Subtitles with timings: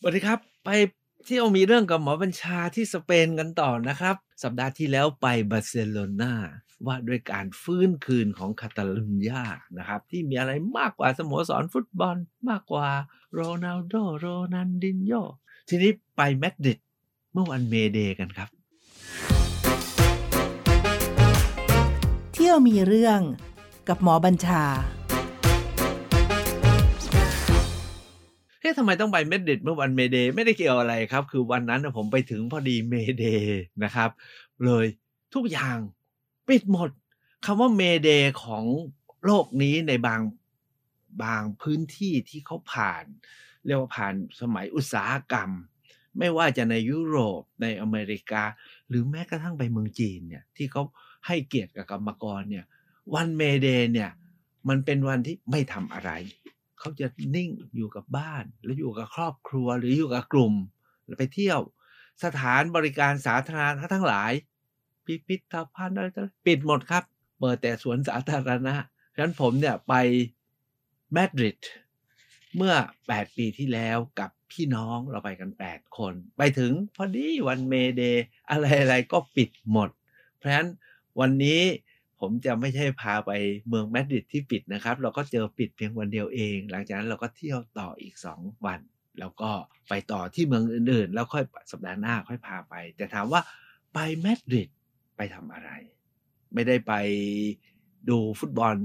[0.00, 0.70] สวัสดีครับ ไป
[1.26, 6.32] เที่ยวมีเรื่องกับหมอบัญชาที่สเปนกันต่อนะครับ สัปดาห์ที่แล้วไปบาร์เซโลนา
[6.86, 9.44] ว่าด้วยการฟื้นคืนของคาตาลุญญา
[9.78, 12.16] นะครับ ที่มีอะไรมากกว่าสโมสรฟุตบอล
[12.48, 12.88] มากกว่า
[13.32, 15.12] โรนัลโดโรนันดินโย
[15.68, 16.78] ทีนี้ไปแมดริด
[17.32, 18.48] เมื่อวัน May Day กันครับ
[22.34, 23.20] เที่ยวมีเรื่อง
[23.88, 24.64] กับหมอบัญชา
[28.68, 34.10] เฮ้ยทำไมต้องไปเมดริดเมื่อวัน May Day ไม่ได้เกี่ยวอะไรครับ คือวันนั้นผมไปถึงพอดี May Day นะครับ
[34.64, 34.86] เลย
[35.34, 35.76] ทุกอย่าง
[36.48, 36.90] ปิดหมด
[37.44, 38.64] คำว่า May Day ของ
[39.24, 40.20] โลกนี้ในบาง
[41.24, 43.04] บางพื้นที่ที่เขาผ่าน
[43.66, 45.50] เรียกว่าผ่านสมัยอุตสาหกรรม
[46.18, 48.42] ไม่ว่าจะในยุโรปในอเมริกา
[48.88, 50.82] หรือแม้กระทั่งไปเมืองจีนเนี่ยที่เขา
[51.26, 52.64] ให้เกียรติกับกรรมกรเนี่ย
[53.14, 54.10] วัน May Day เนี่ย
[54.68, 56.12] มันเป็นวันที่ไม่ทำอะไร
[56.78, 57.06] เขาจะ
[57.36, 60.54] นิ่งอยู่กับบ้าน แล้วอยู่กับครอบครัวหรืออยู่กับกลุ่ม
[61.02, 61.60] หรือไปเที่ยว
[62.24, 64.32] สถานบริการสาธารณะทั้งหลาย
[65.04, 66.08] พิพิธภัณฑ์อะไร
[66.46, 67.04] ปิดหมดครับ
[67.40, 68.74] เปิดแต่สวนสาธารณะ
[69.14, 69.94] ฉะนั้นผมเนี่ยไป
[71.16, 71.58] มาดริด
[72.56, 72.74] เมื่อ
[73.06, 78.58] 8 ปีที่แล้วกับพี่น้องเราไปกัน 8 คน ไปถึงพอดีวันเมเดย์อะ
[78.88, 79.90] ไรๆก็ปิดหมด
[80.36, 80.68] เพราะฉะนั้น
[81.20, 81.62] วันนี้
[82.20, 83.30] ผมจะไม่ใช่พาไป
[83.68, 88.80] เมืองมาดริดที่ปิดนะครับ เราก็เจอปิดเพียงวันเดียวเอง หลังจากนั้นเราก็เที่ยวต่ออีก 2 วัน
[89.20, 89.50] แล้วก็
[89.88, 93.40] ไปต่อที่เมืองอื่นๆ แล้วค่อยสัปดาห์หน้าค่อยพาไป แต่ถามว่า
[93.94, 94.68] ไปมาดริด
[95.16, 95.70] ไปทำอะไร
[96.54, 96.92] ไม่ได้ไป
[98.08, 98.76] ดูฟุตบอล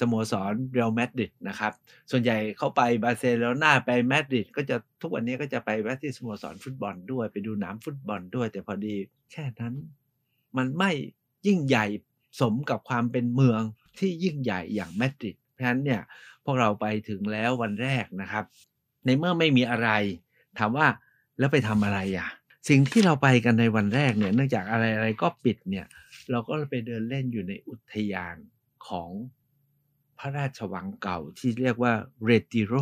[0.00, 1.72] สโมสรเรอัลมาดริดนะครับ
[2.10, 8.94] ส่วนใหญ่เขาไปบาร์เซโลนาไปมาดริดก็จะทุกวันนี้ก็จะไปแวะที่สโมสรฟุตบอลด้วย ไปดูหนามฟุตบอลด้วย แต่พอดี
[9.32, 9.74] แค่นั้น
[10.56, 10.90] มันไม่
[11.46, 11.86] ยิ่งใหญ่
[12.40, 13.62] สมกับความเป็นเมือง
[13.98, 16.00] ที่ยิ่งใหญ่อย่างมาดริดเพราะฉะนั้นเนี่ย
[16.44, 18.44] พวกเราไปถึงแล้ววันแรกนะครับ
[19.04, 19.88] ในเมื่อไม่มีอะไร
[20.58, 20.86] ถามว่า
[21.38, 22.28] แล้วไปทำอะไรอะ
[22.68, 25.86] สิ่งที่เราไปกันในวันแรกเนี่ยเนื่องจากอะไรอะไรก็ปิดเนี่ย
[26.30, 28.36] เราก็ไปเดินเล่นอยู่ในอุทยาน
[28.86, 29.10] ของ
[30.18, 31.92] พระราชวังเก่าที่เรียกว่า
[32.24, 32.74] เรติโร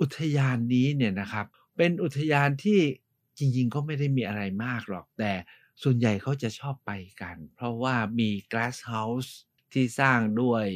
[0.00, 1.46] อุทยานนี้เนี่ยนะครับ
[1.76, 2.80] เป็นอุทยานที่
[3.38, 5.32] จริงๆก็ไม่ได้มีอะไรมากหรอกแต่
[5.82, 6.92] ส่วนใหญ่เขาจะชอบไป
[7.22, 9.30] กัน เพราะว่ามี glass house
[9.72, 10.66] ที่สร้างด้วย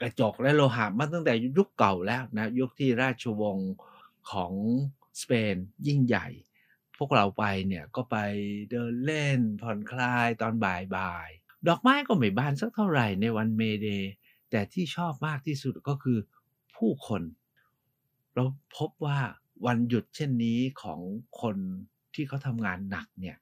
[0.00, 3.72] กระจกและโลหะมาตั้งแต่ยุคเก่าแล้วนะ ยุคที่ราชวงศ์
[4.30, 4.52] ของ
[5.20, 6.28] สเปนยิ่งใหญ่
[6.98, 8.16] พวกเราไปเนี่ยก็ไป
[8.70, 14.12] เดินเล่นผ่อนคลายตอนบ่ายๆดอกไม้ก็ไม่บานสักเท่าไหร่ในวันเมเดย์
[14.50, 16.18] แต่ที่ชอบมากที่สุดก็คือ
[16.76, 17.22] ผู้คน
[18.34, 18.44] เรา
[18.76, 19.18] พบว่า
[19.66, 21.00] วันหยุดเช่นนี้ของ
[21.40, 21.56] คน
[22.14, 23.36] ที่เขาทำงานหนักเนี่ย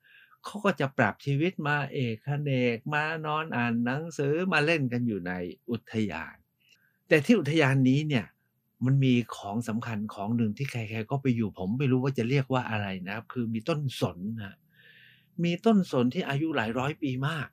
[0.45, 5.33] เขาก็จะปรับชีวิตมาเอกเนกมานอนอ่านหนังสือมาเล่นกันอยู่ใน
[5.71, 6.37] อุทยาน
[7.09, 8.27] แต่ที่อุทยานนี้เนี่ย
[8.85, 14.57] มันมีของสำคัญของหนึ่งที่ใครๆก็ไปอยู่ผมไม่รู้ว่าจะเรียกว่าอะไรนะครับคือมีต้นสนนะ
[15.45, 17.49] มีต้นสนที่อายุหลายร้อยปีมาก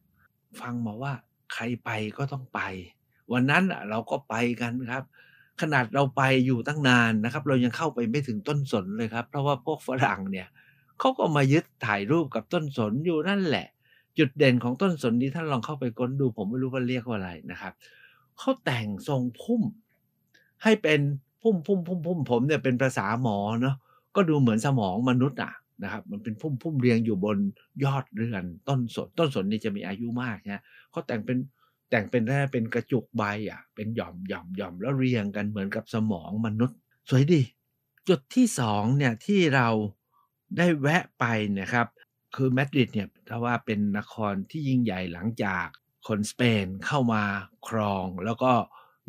[0.59, 1.13] ฟังมาว่า
[1.53, 2.59] ใครไปก็ต้องไป
[3.33, 5.03] วันนั้นเราก็ไปกันครับ
[5.61, 10.47] ขนาดเราไปอยู่ตั้งนานนะครับ เรายังเข้าไปไม่ถึงต้นสนเลยครับ เพราะว่าพวกฝรั่งเนี่ย
[10.99, 13.67] เขาก็มายึดถ่ายรูปกับต้นสนอยู่นั่นแหละ
[14.17, 17.73] จุดเด่นของต้นสนนี้ท่านลองเข้าไปค้นดู ผมไม่รู้ว่าเรียกว่าอะไรนะครับ
[18.39, 19.61] เขาแต่งทรงพุ่ม
[20.63, 20.99] ให้เป็น
[21.41, 23.75] พุ่มพุ่มพุ่มพุ่มผมเนี่ยเป็นภาษาหมอเนาะ
[24.15, 25.53] ก็ดูเหมือนสมองมนุษย์อะ
[25.83, 27.37] นะครับ มันเป็นพุ่มพุ่มเรียงอยู่บน
[27.83, 31.37] ยอดเรือน ต้นสนต้นสนนี่จะมีอายุมากนะเขาแต่งเป็น
[31.89, 36.77] แต่งเป็นแค่เป็นกระจุกใบอะ เป็นหย่อมหย่อมหย่อมแล้วเรียงกันเหมือนกับสมองมนุษย์
[37.09, 37.41] สวยดี
[38.09, 39.67] จุดที่สองเนี่ยที่เรา
[40.55, 41.25] ได้แวะไป
[41.59, 41.87] นะครับ
[42.35, 45.65] คือมาดริดเนี่ยถ้าว่าเป็นนครที่ยิ่งใหญ่หลังจาก
[46.07, 47.23] คนสเปนเข้ามา
[47.67, 48.51] ครอง แล้วก็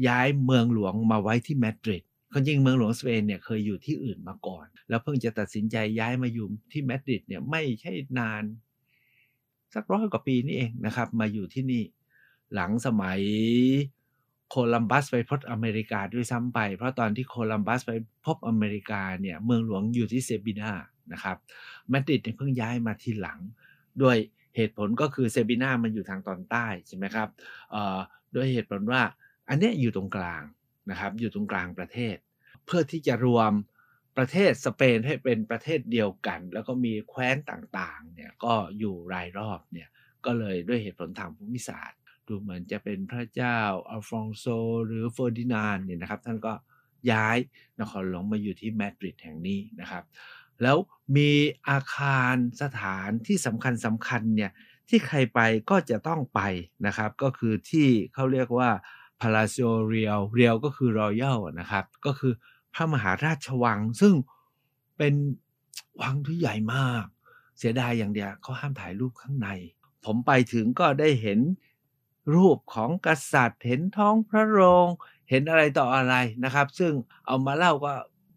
[0.09, 8.45] ย้ายเมืองหลวงมาไว้ที่มาดริดคนจริงเมืองหลวงสเปนเนี่ยเคยอยู่ที่อื่นมาก่อน แล้วเพิ่งจะตัดสินใจย้ายมาอยู่ที่มาดริดเนี่ยไม่ใช่นาน
[9.75, 11.83] สักร้อยกว่าปีนี่เองนะครับ มาอยู่ที่นี่
[12.55, 13.21] หลังสมัย
[14.51, 17.93] โคลัมบัสไปพบอเมริกาด้วยซ้ำไป เพราะตอนที่โคลัมบัสไป
[18.25, 20.73] พบอเมริกาเนี่ย เมืองหลวงอยู่ที่เซบินา
[21.13, 21.37] นะครับ
[21.93, 23.39] มาดริดเพิ่งย้ายมาทีหลัง
[24.03, 24.17] ด้วย
[24.57, 27.29] เหตุผลก็คือเซบินามันอยู่ทางตอนใต้ใช่ไหมครับ
[28.35, 29.03] ด้วยเหตุผลว่า
[29.49, 30.43] อันนี้อยู่ตรงกลาง
[30.91, 32.17] นะครับอยู่ตรงกลางประเทศ
[32.65, 33.53] เพื่อที่จะรวม
[34.17, 39.89] ประเทศสเปนให้เป็นประเทศเดียวกัน แล้วก็มีแคว้นต่างๆเนี่ยก็อยู่รายรอบเนี่ย
[40.25, 43.59] ก็เลยด้วยเหตุผลทางภูมิศาสตร์ ดูเหมือนจะเป็นพระเจ้า
[43.91, 44.45] อัลฟองโซ
[44.87, 46.53] หรือเฟอร์ดินานเนี่ยนะครับท่านก็
[47.13, 47.39] ย้าย
[47.81, 50.05] นครหลวงมาอยู่ที่มาดริดแห่งนี้นะครับ
[50.63, 50.77] แล้ว
[51.17, 51.31] มี
[51.69, 54.53] อาคารสถานที่สำคัญสำคัญเนี่ย
[54.89, 55.41] ที่ใครไป
[55.71, 56.41] ก็จะต้องไป
[56.87, 58.71] นะครับ ก็คือที่เขาเรียกว่า
[59.21, 62.33] Palacio Real Real ก็คือ Royal นะครับ ก็คือ
[62.75, 64.15] พระมหาราชวัง ซึ่ง
[64.99, 65.15] เป็น
[66.01, 67.05] วังที่ใหญ่มาก
[67.59, 69.49] เสียดายอย่างเดียวเขาห้ามถ่ายรูปข้างใน
[70.05, 71.41] ผมไปถึงก็ได้เห็น
[72.35, 74.89] รูปของกษัตริย์ เห็นท้องพระโรง
[75.31, 76.15] เห็นอะไรต่ออะไร
[76.45, 76.93] นะครับ ซึ่ง
[77.27, 77.93] เอามาเล่าก็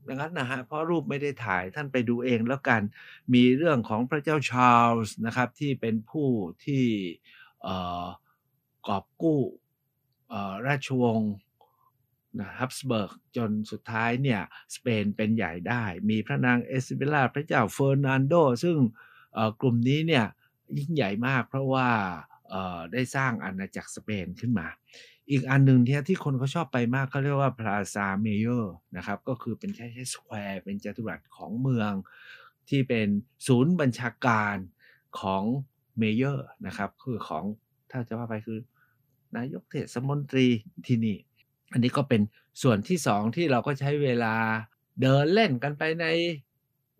[0.05, 2.81] อย่างนั้นนะฮะเพราะรูปไม่ได้ถ่ายท่านไปดูเองแล้วกัน
[3.33, 6.29] มีเรื่องของพระเจ้าชาร์ลส์นะครับที่เป็นผู้
[6.65, 6.85] ที่
[8.87, 9.41] กอบกู้
[10.67, 11.33] ราชวงศ์
[12.39, 14.41] นะฮับสเบิร์กจนสุดท้ายเนี่ย
[14.75, 18.33] สเปนเป็นใหญ่ได้ มีพระนางอิซาเบลาพระเจ้าเฟอร์นันโด
[18.63, 18.77] ซึ่ง
[19.61, 20.25] กลุ่มนี้เนี่ย
[20.77, 21.89] ยิ่งใหญ่มากเพราะว่า
[22.93, 24.67] ได้สร้างอาณาจักรสเปนขึ้นมา
[25.29, 31.91] อีกอันหนึ่งที่ที่คนเขาชอบไปมากเขาเรียกว่า Plaza Mayor นะครับ ก็คือเป็นแค่แค่ square เป็นจัตุรัสของเมือง
[32.69, 33.07] ที่เป็น
[33.47, 34.55] ศูนย์บัญชาการ
[35.19, 35.43] ของ
[35.97, 37.43] เมเยอร์นะครับ คือของ
[37.91, 38.59] ถ้าจะว่าไปคือ
[39.35, 40.47] นายกเทศมนตรี
[40.85, 41.17] ที่นี่
[41.71, 42.21] อันนี้ก็เป็น
[42.61, 44.35] ส่วนที่สองที่เราก็ใช้เวลา
[45.01, 46.05] เดินเล่นกันไปใน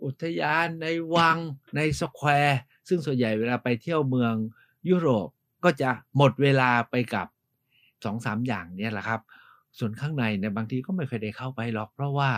[0.03, 1.38] อุทยานในวัง
[1.75, 4.33] ในสแควร์ซึ่งส่วนใหญ่เวลาไปเที่ยวเมือง
[4.89, 5.27] ยุโรป
[5.63, 7.27] ก็จะหมดเวลาไปกับ
[8.06, 9.21] สองสามอย่างเนี้แหละครับ
[9.80, 12.30] ส่วนข้างในเนี่ยบางทีก็ไม่เคยได้เข้าไปหรอก เพราะว่า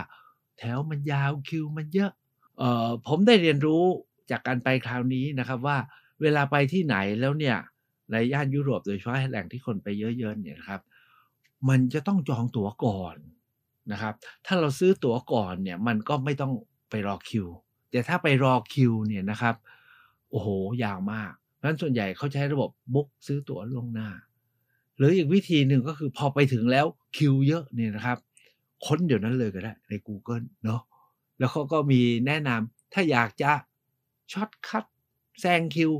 [0.58, 2.10] แถวมันยาวคิวมันเยอะ
[2.58, 3.84] เอ่อผมได้เรียนรู้
[4.30, 5.76] จากการไปคราวนี้นะครับว่า
[6.22, 7.56] เวลาไปที่ไหนแล้วเนี่ย
[8.12, 10.80] ในย่านยุโรปโดยเฉพาะแหล่งที่คนไปเยอะๆเนี่ยนะครับ
[11.68, 13.16] มันจะต้องจองตั๋วก่อน
[13.92, 14.14] นะครับ
[14.46, 16.52] ถ้าเราซื้อตั๋วก่อนเนี่ยมันก็ไม่ต้อง
[16.90, 17.46] ไปรอคิว
[17.90, 19.54] แต่ถ้าไปรอคิวเนี่ยนะครับ
[20.30, 20.48] โอ้โห
[20.84, 24.08] ยาวมากเพราะฉะนั้นส่วนใหญ่เขาใช้ระบบบุ๊กซื้อตั๋วล่วงหน้า
[24.96, 26.86] หรืออีกวิธีหนึ่งก็คือพอไปถึงแล้ว
[27.16, 28.18] คิวเยอะเนี่ยนะครับ
[28.86, 30.80] ค้นเดี๋ยวนั้นเลยก็ได้ใน Google เนาะ
[31.38, 33.50] แล้วเขาก็มีแนะนำถ้าอยากจะ
[34.32, 34.84] shortcut
[35.40, 35.90] แซงคิว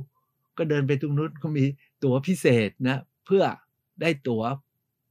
[0.59, 1.65] ก็เดินไปตรงนู้นก็มี
[2.05, 3.43] ตั๋วพิเศษนะเพื่อ
[4.01, 4.43] ได้ตั๋ว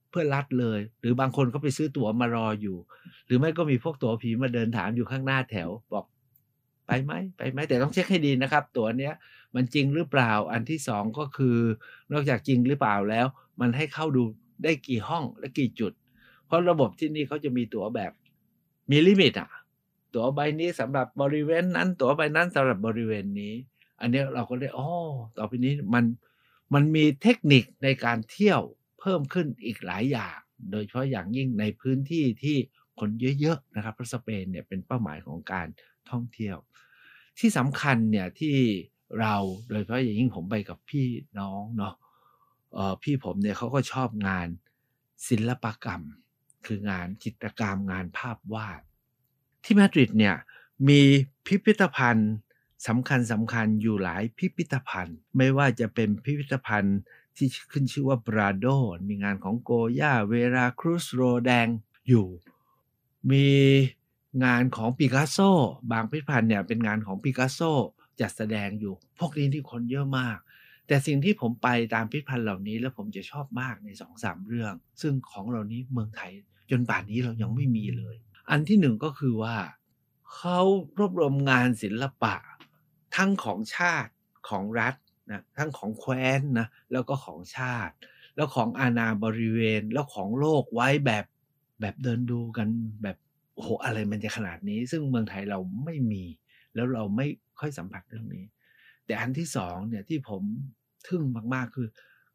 [0.09, 2.77] เพื่อลัดเลย หรือบางคนก็ไปซื้อตั๋วมารออยู่
[3.25, 6.05] หรือไม่ก็มีพวกตั๋วผีมาเดินถามอยู่ข้างหน้าแถวบอก
[6.87, 9.13] ไปไหมไปไหมแต่ต้องเช็คให้ดีนะครับ ตั๋วเนี้ย
[9.55, 11.57] มันจริงหรือเปล่าอันที่สองก็คือ
[12.11, 13.27] นอกจากจริงหรือเปล่าแล้ว
[13.59, 14.23] มันให้เข้าดู
[14.63, 15.93] ได้กี่ห้องและกี่จุด
[16.45, 18.11] เพราะระบบที่นี่เขาจะมีตั๋วแบบ
[18.91, 19.49] มีลิมิตอะ
[20.15, 23.53] ตั๋วใบนี้สำหรับบริเวณนั้น ตั๋วใบนั้นสำหรับบริเวณนี้
[23.99, 24.89] อันนี้เราก็ได้อ๋อ
[25.37, 26.05] ต่อไปนี้มัน
[26.73, 28.61] มันมีเทคนิคในการเที่ยว
[28.99, 30.37] เพิ่มขึ้นอีกหลายอย่าง
[30.71, 32.57] โดยเฉพาะอย่างยิ่งในพื้นที่ที่
[32.99, 33.09] คน
[33.41, 35.67] เยอะๆนะครับเพราะสเปนเนี่ยเป็นเป้าหมายของการ
[36.11, 36.57] ท่องเที่ยว
[37.39, 38.55] ที่สำคัญเนี่ยที่
[39.21, 39.35] เรา
[39.69, 41.05] โดยเฉพาะอย่างยิ่งผมไปกับพี่
[41.39, 41.93] น้องเนาะ
[43.01, 44.47] พี่ผมเนี่ยเขาก็ชอบงาน
[45.29, 46.01] ศิลปกรรม
[46.65, 48.81] คืองานจิตรกรรมงานภาพวาด
[49.63, 50.35] ที่มาดริดเนี่ย
[50.87, 51.01] มี
[51.45, 52.31] พิพิธภัณฑ์
[52.87, 56.99] สำคัญสำคัญอยู่หลายพิพิธภัณฑ์ ไม่ว่าจะเป็นพิพิธภัณฑ์
[57.37, 58.65] ที่ขึ้นชื่อว่าบราโด
[59.07, 61.67] มีงานของโกย่าเวราครูสโรแดง
[62.07, 62.27] อยู่
[63.31, 63.47] มี
[64.43, 65.37] งานของปิกัสโซ
[65.91, 67.59] บางพิพิธภัณฑ์เนี่ยเป็นงานของปิกัสโซ
[68.19, 70.37] จัดแสดงอยู่ พวกนี้ที่คนเยอะมาก
[70.93, 76.31] แต่สิ่งที่ผมไปตามพิพิธภัณฑ์เหล่านี้ แล้วผมจะชอบมากในสองสามเรื่อง ซึ่งของเหล่านี้เมืองไทย
[76.71, 78.15] จนป่านนี้เรายังไม่มีเลย
[78.49, 79.57] อันที่หนึ่งก็คือว่า
[80.35, 80.59] เขา
[80.97, 82.35] รวบรวมงานศิลปะ
[83.15, 84.11] ทั้งของชาติ
[84.49, 84.95] ของรัฐ
[85.31, 87.93] นะทั้งของแคว้นนะแล้วก็ของชาติ
[88.35, 91.25] แล้วของอาณาบริเวณแล้วของโลกไว้แบบ
[91.81, 92.67] แบบเดินดูกัน
[93.03, 93.17] แบบ
[93.53, 96.23] โอ้โหอะไรมันจะขนาดนี้ ซึ่งเมืองไทยเราไม่มี
[96.75, 97.27] แล้วเราไม่
[97.59, 98.45] ค่อยสัมผัสเรื่องนี้
[99.05, 100.43] แต่อันที่สองเนี่ยที่ผม
[101.07, 101.87] ทึ่งมากๆ คือ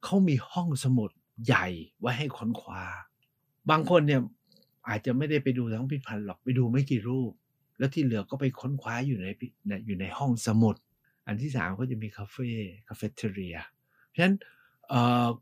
[0.04, 1.10] เขามีห้องสมุด
[1.46, 1.66] ใหญ่
[2.00, 2.82] ไว้ให้ค้นคว้า
[3.70, 4.20] บางคนเนี่ย
[4.88, 7.32] อาจจะไม่ได้ไปดูทั้งพิพิธภัณฑ์หรอกไปดูไม่กี่รูป
[7.78, 9.28] แล้วที่เหลือก็ไปค้นคว้าอยู่ใน
[9.86, 10.76] อยู่ในห้องสมุด
[11.26, 12.50] อันที่สามก็จะมีคาเฟ่
[12.88, 13.56] cafeteria
[14.08, 14.36] เพราะฉะนั้น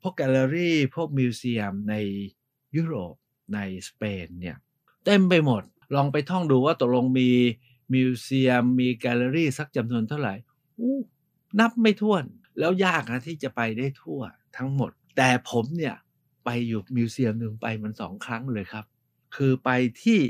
[0.00, 1.94] พวกแกลเลอรี่พวก museum ใน
[2.76, 3.14] ยุโรป
[3.54, 4.56] ในสเปนเนี่ย
[5.04, 5.62] เต็มไปหมด
[5.94, 7.30] ลองไปท่องดูว่าตกลงมี
[7.92, 10.34] museum มีแกลเลอรี่สักจำนวนเท่าไหร่
[10.78, 10.98] อู้
[11.60, 12.24] นับไม่ถ้วน
[12.58, 14.20] แล้วยากนะที่จะไปได้ทั่ว
[14.56, 15.96] ทั้งหมด แต่ผมเนี่ย
[16.44, 18.84] ไปอยู่ museum หนึ่งไปมันสองครั้งเลยครับ
[19.36, 19.70] คือไป
[20.02, 20.20] ที่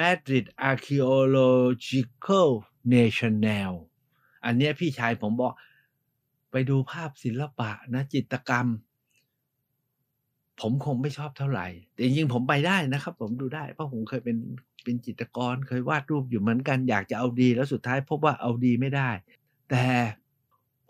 [0.00, 2.50] Madrid Archaeological
[2.94, 3.72] National
[4.44, 5.54] อันเนี้ยพี่ชายผมบอก
[6.50, 8.66] ไปดูภาพศิลปะนะจิตรกรรม
[10.60, 14.36] ผมคงไม่ชอบเท่าไหร่ แต่จริงๆผมไปได้นะครับ ผมดูได้ เพราะผมเคยเป็น
[14.84, 19.10] เป็นจิตรกร เคยวาดรูปอยู่เหมือนกันอยากจะเอาดี แล้วสุดท้ายพบว่าเอาดีไม่ได้
[19.70, 19.86] แต่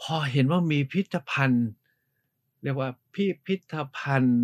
[0.01, 1.69] พอเห็นว่ามีพิพิธภัณฑ์
[2.63, 4.43] เรียกว่าพิพิธภัณฑ์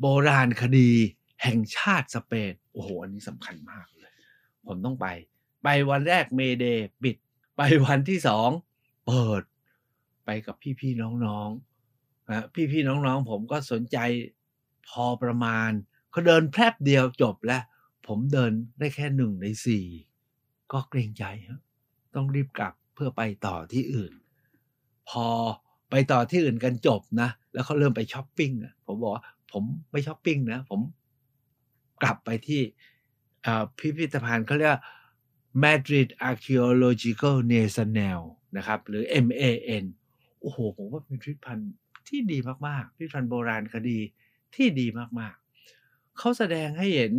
[0.00, 0.90] โบราณคดี
[1.42, 4.12] แห่งชาติสเปนโอ้โห อันนี้สำคัญมากเลย
[4.66, 5.06] ผมต้องไป
[5.62, 7.16] ไปวันแรกเมเดย์ปิด
[7.56, 8.50] ไปวันที่สอง
[9.06, 9.42] เปิด
[10.24, 13.98] ไปกับพี่ๆน้องๆนะพี่ๆน้องๆ ผมก็สนใจ
[14.88, 15.70] พอประมาณ
[16.10, 17.62] เขาเดินแพรบเดียวจบแล้ว
[18.06, 19.84] ผมเดินได้แค่หนึ่งในสี่
[20.72, 21.24] ก็เกรงใจ
[22.14, 24.12] ต้องรีบกลับ พื่อไปต่อที่อื่น
[25.10, 25.26] พอ
[25.90, 28.52] ไปต่อที่อื่นกันจบนะ แล้วเขาเริ่มไปช้อปปิ้ง
[28.86, 30.80] ผมบอกว่าผมไม่ช้อปปิ้งนะ ผม
[32.02, 32.62] กลับไปที่
[33.78, 34.82] พิพิธภัณฑ์เขาเรียกว่า
[35.62, 38.20] Madrid Archaeological Nacional
[38.56, 39.84] นะครับ หรือ MAN
[40.40, 41.72] โอ้โห ผมว่าเป็นพิพิธภัณฑ์
[42.08, 43.98] ที่ดีมาก ๆ พิพิธภัณฑ์โบราณคดี
[44.54, 44.86] ที่ดี
[45.20, 45.34] มาก
[45.76, 47.12] ๆ เขาแสดงให้เห็น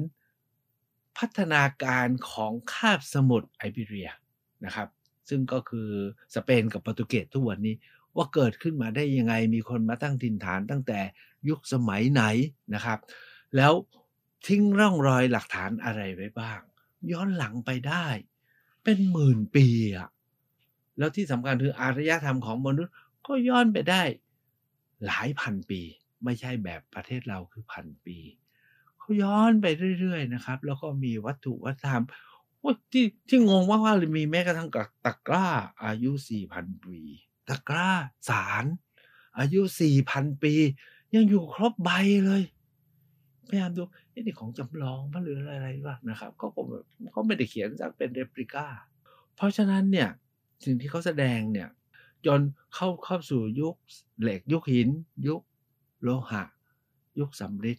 [1.17, 4.09] พัฒนาการของคาบสมุทรไอเบีเรีย
[4.65, 4.87] นะครับ
[5.29, 5.89] ซึ่งก็คือ
[6.35, 7.75] สเปนกับโปรตุเกสทุกวันนี้
[8.15, 10.99] ว่าเกิดขึ้นมาได้ยังไงมีคนมาตั้งถิ่นฐานตั้งแต่
[11.49, 12.23] ยุคสมัยไหน
[12.73, 12.99] นะครับ
[13.55, 13.73] แล้ว
[14.47, 16.59] ทิ้งร่องรอยหลักฐานอะไรไว้บ้าง
[17.11, 18.07] ย้อนหลังไปได้
[18.83, 20.09] เป็นหมื่นปีอะ
[20.97, 22.93] แล้วที่สำคัญคืออารยธรรมของมนุษย์
[23.27, 24.03] ก็ย้อนไปได้
[25.05, 25.81] หลายพันปี
[26.23, 28.17] ไม่ใช่แบบประเทศเราคือพันปี
[28.99, 29.65] เขาย้อนไป
[29.99, 32.03] เรื่อย ๆ นะครับ แล้วก็มีวัตถุวัฒนธรรม
[32.91, 35.47] ที่ที่งงมากๆเลยมีแม้กระทั่งกับตะกร้า
[35.83, 36.11] อายุ
[36.47, 36.99] 4,000ปี
[37.49, 37.89] ตะกร้า
[38.29, 38.65] สาร
[39.39, 39.61] อายุ
[40.01, 40.53] 4,000ปี
[41.15, 41.89] ยังอยู่ครบใบ
[42.25, 42.43] เลย
[43.47, 43.81] พยายามดู
[44.13, 48.67] นี่ของจำลองปะหรืออะไรวะนะครับก็คงแบบเขาไม่ได้เขียนจากเป็นเรปลิก้า
[49.35, 50.09] เพราะฉะนั้นเนี่ย
[50.63, 51.69] สิ่งที่เขาแสดงเนี่ย
[52.25, 52.39] จน
[52.75, 53.75] เข้าเข้าสู่ยุค
[54.21, 54.89] เหล็กยุคหิน
[55.27, 55.41] ยุค
[56.03, 56.43] โลหะ
[57.19, 57.77] ยุคสำริด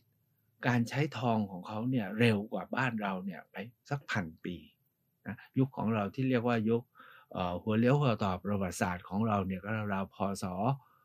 [0.66, 3.56] การใช้ทองของเขาเนี่ยเร็วกว่าบ้านเราเนี่ยไป
[3.90, 4.56] สักพันปี
[5.26, 6.82] นะยุคของเราที่เรียกว่ายุค
[7.62, 10.44] หัวเลี้ยวหัวต่อประวัติศาสตร์ของเราเนี่ยก็ราวพศ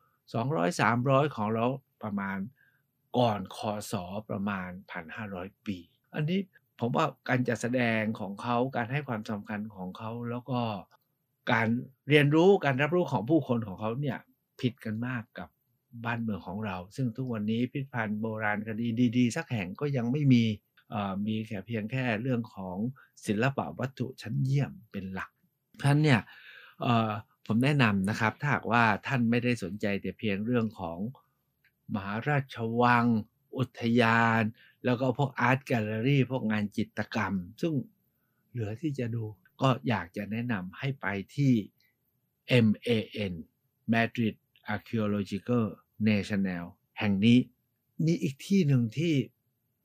[0.06, 1.64] 200 300 ของเรา
[2.02, 2.38] ประมาณ
[3.18, 3.58] ก่อนค
[3.92, 3.94] ศ
[4.30, 4.68] ประมาณ
[5.18, 5.76] 1,500 ปี
[6.14, 6.40] อันนี้
[6.78, 10.60] ผมว่าการจัดแสดงของเขาการให้ความสำคัญของเขาแล้วก็
[11.52, 11.68] การ
[12.08, 14.18] เรียนรู้การรับรู้ของผู้คนของเขาเนี่ย
[14.60, 15.48] ผิดกันมากกับ
[16.04, 18.86] บ้านเมืองของเรา ซึ่งทุกวันนี้พิพิธภัณฑ์โบราณคดี
[19.16, 20.44] ดี ๆ สักแห่งก็ยังไม่มี
[21.26, 22.76] มีแค่เพียงแค่เรื่องของ
[23.26, 25.30] ศิลปะวัตถุชั้นเยี่ยมเป็นหลัก
[25.82, 26.20] ท่านเนี่ย
[27.46, 30.98] ผมแนะนำนะครับ ถ้าหากว่าท่านไม่ได้สนใจแต่เพียงเรื่องของ
[31.94, 33.06] มหาราชวัง
[33.56, 34.42] อุทยาน
[34.84, 37.74] แล้วก็พวกอาร์ตแกลเลอรี่พวกงานจิตรกรรม ซึ่ง
[38.50, 39.24] เหลือที่จะดู
[39.62, 41.52] ก็อยากจะแนะนำให้ไปที่
[42.64, 43.34] MAN
[43.92, 44.34] Madrid
[44.74, 45.64] Archaeological
[46.08, 46.64] National
[46.98, 47.38] แห่งนี้
[48.04, 49.14] มีอีกที่หนึ่งที่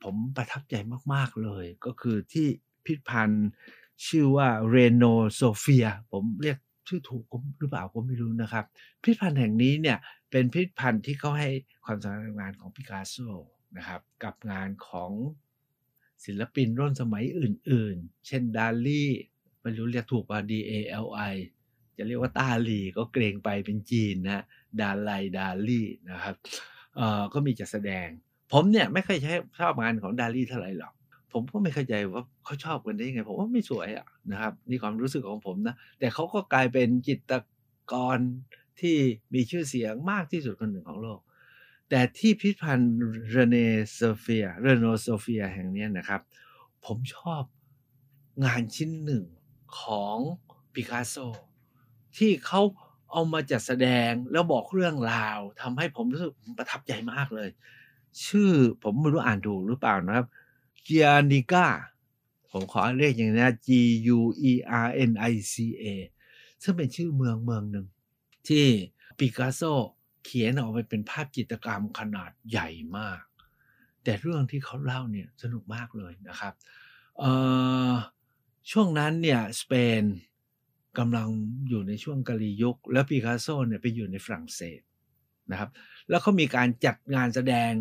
[0.06, 0.76] ผมประทับใจ
[1.14, 2.48] มาก ๆ เลย ก็คือที่
[2.86, 3.48] พิพิธภัณฑ์
[4.08, 5.04] ชื่อว่าเรโน
[5.36, 6.58] โซเฟียผมเรียก
[6.88, 7.26] ชื่อถูก
[7.60, 8.66] หรือเปล่าก็ไม่รู้นะครับ
[9.04, 9.98] พิพิธภัณฑ์แห่งนี้เนี่ย
[10.32, 11.50] เป็นพิพิธภัณฑ์ที่เขาให้
[11.86, 13.16] ความสำคัญงานของปิกัสโซ
[13.78, 15.12] นะครับกับงานของ
[16.26, 19.10] ศิลปินรุ่นสมัยอื่น ๆ เช่นดาลี่
[19.62, 20.72] ไม่รู้เรียกถูกป่ะ D A
[21.06, 21.36] L I
[21.98, 24.44] จะเรียกว่าตาลีก็เกรงไปเป็นจีนนะ
[24.82, 26.36] ดาไลดาลี่นะครับ
[26.96, 28.08] เอ่อก็มีจัดแสดง
[28.52, 30.94] ผมเนี่ยไม่เคยใช้ชอบงานของดาลีเท่าไหร่หรอก
[31.32, 37.38] ผมก็ไม่เข้าใจว่าเขาชอบกันได้ยังไง ผมว่าไม่สวยอะนะครับ นี่ความรู้สึกของผมนะ แต่เขาก็กลายเป็นจิตร
[37.94, 38.20] กร
[38.80, 38.98] ที่
[39.34, 41.20] มีชื่อเสียงมากที่สุดคนหนึ่งของโลก
[41.90, 42.96] แต่ที่พิพิธภัณฑ์
[43.32, 43.58] เรเน
[43.94, 46.22] โซเฟียเรโนโซเฟียแห่งนี้นะครับ
[46.86, 47.44] ผมชอบ
[48.46, 49.24] งานชิ้นหนึ่ง
[49.80, 50.18] ของ
[50.74, 51.16] ปิกัสโซ
[52.18, 52.62] ที่เขา
[53.12, 57.50] เอามาจัดแสดงแล้วบอกเรื่องราวทำให้ผมรู้สึกประทับใจมากเลย
[58.26, 58.52] ชื่อ
[58.84, 60.28] ผมไม่รู้อ่านถูกหรือเปล่านะครับ
[60.84, 61.68] เกียนิก้า
[62.52, 63.70] ผมขอเรียกอย่างนี้นะ G
[64.18, 64.20] U
[64.50, 64.52] E
[64.86, 65.86] R N I C A
[66.64, 67.86] ซึ่งเป็นชื่อเมืองเมืองหนึ่ง
[68.48, 68.66] ที่
[69.18, 69.62] ปิกัสโซ
[70.24, 73.22] เขียนออกไปเป็นภาพจิตรกรรมขนาดใหญ่มาก
[74.04, 76.54] แต่เรื่องที่เขาเล่าเนี่ยสนุกมากเลยนะครับ
[78.72, 80.04] ช่วงนั้นเนี่ยสเปน
[81.00, 81.30] กำลัง
[81.70, 84.82] อยู่ในช่วงกาลียุค แล้วปิกัสโซเนี่ยไปอยู่ในฝรั่งเศส
[85.52, 85.70] นะครับ
[86.10, 87.72] แล้วเขามีการจัดงานแสดง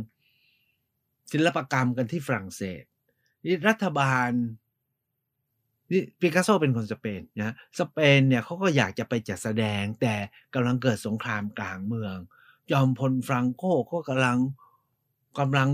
[1.32, 2.82] ศิลปกรรมกันที่ฝรั่งเศส
[3.44, 4.30] นี่รัฐบาล
[5.90, 10.14] นี่ปิกัสโซเป็นคนสเปนนะสเปนเนี่ยเขาก็อยากจะไปจัดแสดงแต่
[10.54, 12.16] กำลังเกิดสงครามกลางเมือง
[12.70, 14.38] จอมพลฟรังโกก็กำลัง
[15.38, 15.70] กำลัง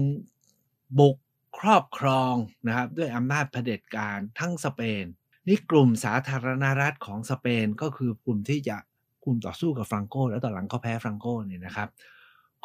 [0.98, 1.16] บุก
[1.58, 2.34] ครอบครอง
[2.66, 5.04] นะครับด้วยอำนาจเผด็จการทั้งสเปน
[5.48, 8.76] นี่กลุ่มสาธารณรัฐของสเปนก็คือกลุ่มที่จะ
[9.24, 11.88] กลุ่มต่อสู้กับฟรังโกแล้วต่อหลังเขาแพ้ฟรังโกเนี่ยนะครับ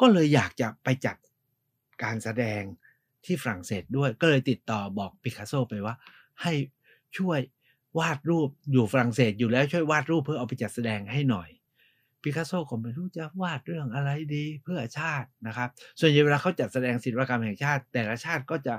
[0.00, 1.16] ก็เลยอยากจะไปจัด
[2.04, 2.62] การแสดง
[3.24, 5.94] ที่ฝรั่งเศสด้วย ก็เลยติดต่อบอกปิกัสโซไปว่า
[6.42, 6.52] ให้
[7.18, 7.40] ช่วย
[7.98, 11.48] วาดรูปอยู่ฝรั่งเศสอยู่แล้วช่วยวาดรูปเพื่อเอาไปจัดแสดงให้หน่อย
[12.22, 15.68] ปิกัสโซก็ไม่รู้จะวาดเรื่องอะไรดีเพื่อชาตินะครับ
[16.00, 18.74] ส่วนใหญ่เวลาเขาจัดแสดงศิลปกรรมแห่งชาติ แต่ละชาติก็จะ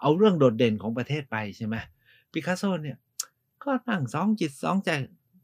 [0.00, 1.76] เอาเรื่องโดดเด่นของประเทศไปใช่ไหม
[2.32, 2.98] ปิกัสโซเนี่ย
[3.64, 4.90] ก็ตั้งสองจิตสองใจ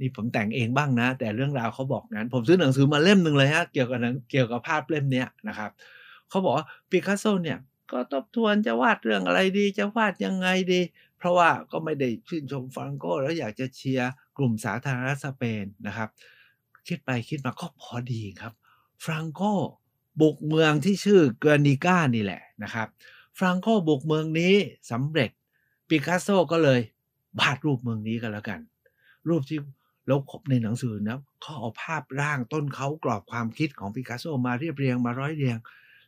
[0.01, 3.99] นี่ผมแต่งเองบ้างนะ แต่เรื่องราวเขาบอกงั้น ผมซื้อหนังสือมาเล่มหนึ่งเลยฮะเกี่ยวกับ
[4.31, 5.71] เกี่ยวกับภาพเล่มเนี้ยนะครับ
[6.29, 7.59] เขาบอกว่าปิกัสโซเนี่ย
[7.93, 10.81] ก็ทบทวนจะวาดเรื่องอะไรดี จะวาดยังไงดี
[11.19, 16.09] เพราะว่าก็ไม่ได้ชื่นชมฟรังโก แล้วอยากจะเชียร์กลุ่มสาธารณรัฐสเปนนะครับ
[16.87, 18.53] คิดไปคิดมาก็พอดีครับ
[19.05, 19.43] ฟรังโก
[20.21, 22.89] บุกเมืองที่ชื่อเกอร์นิก้านี่แหละนะครับ
[23.39, 24.55] ฟรังโกบุกเมืองนี้
[24.91, 25.31] สำเร็จ
[25.89, 26.81] ปิกัสโซก็เลย
[27.39, 28.61] วาดรูปเมืองนี้กันแล้วกัน
[29.29, 29.59] รูปที่
[30.07, 35.57] แล้วในหนังสือนะเขาเอาภาพร่างต้นเขากรอบความคิดของปิกัสโซมาเรียบเรียงมาร้อยเรียง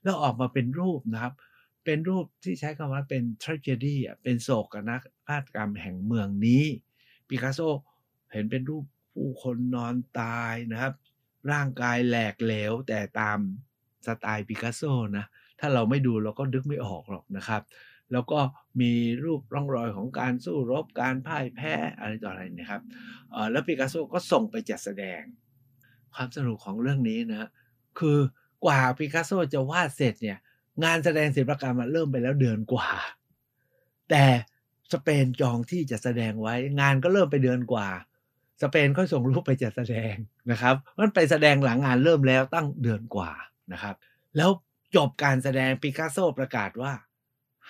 [0.08, 1.34] แล้วออกมาเป็นรูปนะครับ
[1.84, 6.64] เป็นรูปที่ใช้คำว่าเป็น tragedy อะเป็นโศกนาฏกรรมแห่งเมืองนี้
[7.28, 7.60] ปิกัสโซ
[8.32, 8.84] เห็นเป็นรูป
[9.14, 10.92] ผู้คนนอนตายนะครับ
[11.52, 13.38] ร่างกายแหลกเหลวแต่ตาม
[14.06, 14.82] สไตล์ปิกัสโซ
[15.16, 15.24] นะ
[15.60, 17.62] ถ้าเราไม่ดูเราก็ดึกไม่ออกหรอกนะครับ
[18.12, 18.40] แล้วก็
[18.80, 18.92] มี
[19.24, 22.82] รูปร่องรอยของการสู้รบการพ่ายแพ้อะไรต่ออะไรนะครับ
[23.50, 25.22] แล้วปิกัสโซก็ส่งไปจัดแสดง
[26.14, 27.48] ความสนุกของเรื่องนี้นะ
[27.98, 28.18] คือ
[28.64, 30.38] กว่าปิกัสโซจะวาดเสร็จเนี่ย
[30.84, 32.88] งานแสดงศิลปกรรมเริ่มไปแล้วเดือนกว่า
[34.10, 34.24] แต่
[34.92, 37.88] สเปนจองที่จะแสดงไว้ งานก็เริ่มไปเดือนกว่า
[38.62, 40.14] สเปนก็ส่งรูปไปจัดแสดง
[40.50, 43.32] นะครับ มันไปแสดงหลังงานเริ่มแล้วตั้งเดือนกว่า
[43.72, 43.94] นะครับ
[44.36, 44.50] แล้ว
[44.96, 46.92] จบการแสดงปิกัสโซประกาศว่า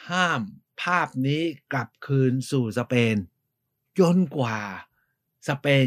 [0.09, 0.41] ห้าม
[0.83, 1.43] ภาพนี้
[1.73, 3.17] กลับคืนสู่สเปน
[3.99, 4.59] จนกว่า
[5.49, 5.87] สเปน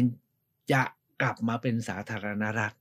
[0.72, 0.82] จะ
[1.20, 2.74] กลับมาเป็นสาธารณรัฐ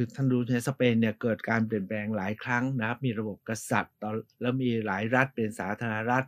[0.00, 6.26] คือท่านรู้ในสเปนเนี่ยเกิดการเปลี่ยนแปลงหลายครั้งนะครับมีระบบกษัตริย์ตอนแล้วมีหลายรัฐเป็นสาธารณรัฐ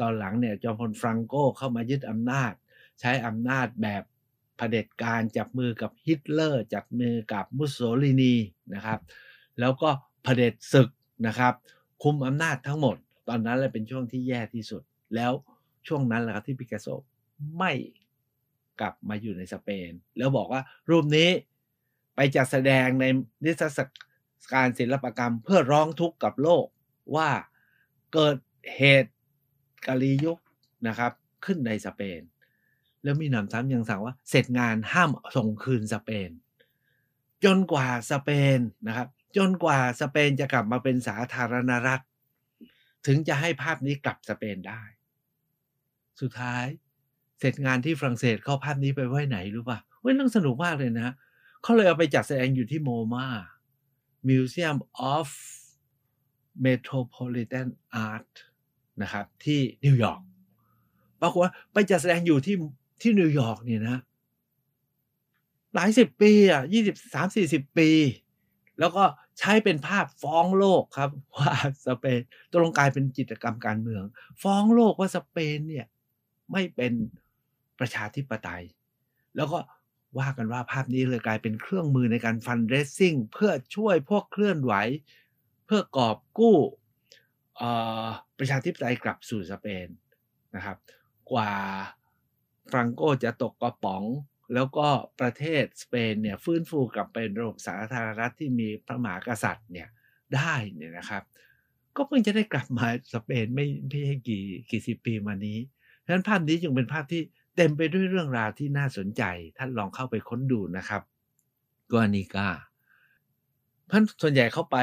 [0.00, 2.52] ตอนหลังเนี่ยจอมพลฟรังโกเข้ามายึดอำนาจ
[3.00, 4.02] ใช้อำนาจแบบ
[4.56, 8.34] เผด็จการจับมือกับฮิตเลอร์จับมือกับมุสโสลินี
[8.74, 9.00] นะครับ
[9.60, 9.90] แล้วก็
[10.22, 10.88] เผด็จศึก
[11.26, 11.54] นะครับ
[12.02, 12.96] คุมอำนาจทั้งหมด
[13.28, 14.82] ตอนนั้นเลยเป็นช่วงที่แย่ที่สุด
[15.14, 15.32] แล้ว
[15.86, 16.86] ช่วงนั้นแหละครับที่ปิกัสโซ
[17.58, 17.72] ไม่
[18.80, 21.30] กลับมาอยู่ในสเปน แล้วบอกว่ารูปนี้
[22.20, 23.04] ไปจัดแสดงใน
[23.44, 23.78] นิทรรศ
[24.52, 26.66] การศิลปกรรม เพื่อร้องทุกข์กับโลก
[27.16, 27.30] ว่า
[28.12, 28.36] เกิด
[28.76, 29.12] เหตุ
[29.86, 30.38] กาลียุค
[30.88, 31.12] นะครับ
[31.44, 32.20] ขึ้นในสเปน
[33.02, 36.30] แล้วมีหนำซ้ำยังสั่งว่า เสร็จงานห้ามส่งคืนสเปน
[37.44, 42.00] จนกว่าสเปนนะครับ จนกว่าสเปนจะกลับมาเป็นสาธารณรัฐ
[43.06, 44.82] ถึงจะให้ภาพนี้กลับสเปนได้
[46.20, 46.64] สุดท้าย
[47.40, 51.14] เสร็จงานที่ฝรั่งเศสเข้าภาพนี้ไปไว้ไหนรู้ป่ะเว้ยเรื่องสนุกมากเลยนะ
[51.62, 53.26] เขาเลยเอาไปจัดแสดงอยู่ที่โมมา
[54.28, 54.78] Museum
[55.14, 55.28] of
[56.64, 57.68] Metropolitan
[58.08, 58.32] Art
[59.02, 60.20] นะครับ ที่นิวยอร์ก
[61.20, 62.56] ปรากฏว่าไปจัดแสดงอยู่ที่
[63.00, 63.98] ที่นิวยอร์กเนี่ยนะ
[65.74, 67.90] หลายสิบปีอะยี่สิบสามสี่สิบปี
[68.78, 69.04] แล้วก็
[69.38, 71.52] ใช้เป็นภาพฟ้องโลกครับ ว่า
[71.86, 72.20] สเปน
[72.52, 74.02] ตรงกลายเป็นจิตรกรรมการเมือง
[74.42, 75.86] ฟ้องโลกว่าสเปนเนี่ย
[76.52, 76.92] ไม่เป็น
[77.78, 78.64] ประชาธิปไตย
[79.36, 79.58] แล้วก็
[80.18, 84.74] ว่ากันว่าภาพนี้เลยกลายเป็นเครื่องมือในการ fundraising เพื่อช่วยพวกเคลื่อนไหว
[85.66, 86.58] เพื่อกอบกู้
[88.38, 89.88] ประชาธิปไตยกลับสู่สเปน
[90.54, 90.78] นะครับ
[91.32, 91.52] กว่า
[92.70, 94.04] ฟรังโกจะตกกระป๋อง
[94.54, 94.88] แล้วก็
[95.20, 99.88] ประเทศสเปนเนี่ยฟื้นฟูกลับเป็นระบบสาธารณรัฐที่มีพระมหากษัตริย์เนี่ย
[100.34, 101.22] ได้เนี่ยนะครับ
[101.96, 105.58] ก็เพิ่งจะได้กลับมาสเปนไม่ไม่ใช่กี่กี่สิบปีมานี้
[106.04, 107.22] ฉะนั้นภาพนี้จึงเป็นภาพที่
[107.62, 109.22] เต็มไปด้วยเรื่องราวที่น่าสนใจ
[109.58, 111.02] ท่านลองเข้าไปค้นดูนะครับ
[111.90, 112.48] กัวนิกา
[113.90, 114.76] ท่านส่วนใหญ่เข้าไป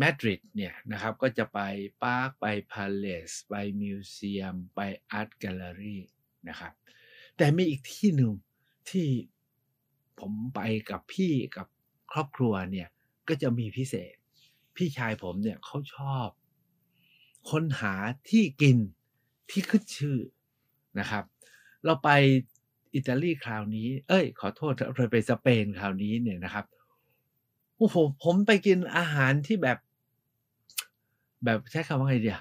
[0.00, 1.60] มาดริดเนี่ยนะครับ ก็จะไป
[2.02, 6.02] park ไป palace ไป museum ไป art gallery
[6.48, 6.72] นะครับ
[7.36, 8.32] แต่มีอีกที่หนึ่ง
[8.90, 9.08] ที่
[10.20, 10.60] ผมไป
[10.90, 11.66] กับพี่กับ
[12.12, 12.88] ครอบครัวเนี่ย
[13.28, 14.14] ก็จะมีพิเศษ
[14.76, 16.28] พี่ชายผมเนี่ยเขาชอบ
[17.50, 17.94] ค้นหา
[18.30, 18.78] ที่กิน
[19.50, 20.18] ที่ขึ้นชื่อ
[21.00, 21.24] นะครับ
[21.84, 22.10] เราไป
[22.94, 26.64] อิตาลีคราวนี้ เอ้ย ขอโทษเราไปสเปนคราวนี้เนี่ยนะครับ
[27.76, 29.78] โอ้โหผมไปกินอาหารที่แบบ
[31.44, 32.40] แบบใช้คำว่าไงเดีย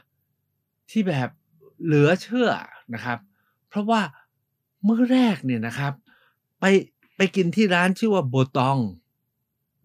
[0.91, 1.29] ที่แบบ
[1.83, 2.49] เหลือเชื่อ
[2.93, 3.19] นะครับ
[3.69, 4.01] เพราะว่า
[4.87, 5.93] มื้อแรกเนี่ยนะครับ
[6.59, 6.65] ไป
[7.17, 8.77] ไปกินที่ร้านชื่อว่าโบตอง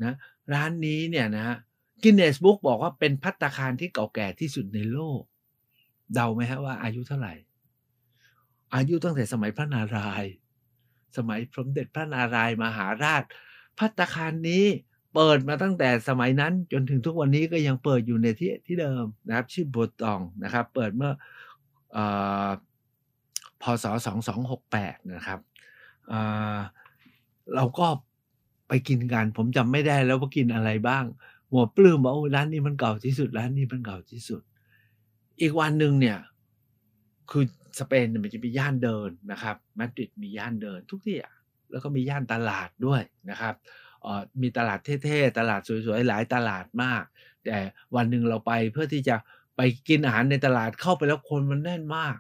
[0.05, 0.15] นะ
[0.53, 1.57] ร้านนี้เนี่ยนะฮะ
[2.03, 5.21] กินเนสบุ๊กบอกว่าเป็นพัตตาคารที่เก่าแก่ที่สุดในโลก
[6.15, 7.33] เดาไหมฮะว่าอายุเท่าไหร่
[8.75, 10.33] อายุตั้งแต่สมัยพระนารายณ์
[11.17, 13.23] สมัยสมเด็จพระนารายณ์มหาราช
[13.79, 14.65] พัตตาคารนี้
[15.15, 21.13] เปิดมาตั้งแต่สมัยนั้นจนถึงทุกวันนี้ก็ยังเปิดอยู่ในที่ที่เดิมนะครับ ชื่อโบตองนะครับ เปิดเมื่อ
[21.97, 21.99] อ
[23.63, 23.85] พศ
[24.49, 25.41] 2268 นะครับ
[27.55, 27.87] เราก็
[28.69, 31.05] ไปกินกันผมจำไม่ได้แล้วว่ากินอะไรบ้าง
[31.51, 34.43] หัวปลื้มว่าโอ้ร้านนี้มันเก่าที่สุดร้านนี้มันเก่าที่สุด
[35.41, 36.19] อีกวันหนึ่งเนี่ย
[37.31, 37.45] คือ
[37.79, 41.35] สเปนมันจะมีย่านเดินนะครับมาดริดมีย่านเดินทุกที่อะ
[41.71, 43.55] แล้วก็มีย่านตลาดด้วยนะครับ
[44.43, 47.05] มีตลาดเท่ๆ ตลาดสวยๆ หลายตลาดมาก
[47.45, 47.57] แต่
[47.97, 49.17] วันหนึ่งเราไปเพื่อที่จะ
[49.57, 52.17] ไปกินอาหารในตลาดเข้าไปแล้วคนมันแน่นมาก